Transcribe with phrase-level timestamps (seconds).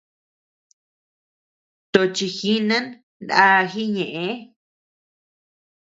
[1.91, 2.85] Tochi jinan
[3.27, 4.25] naa jiñeʼë.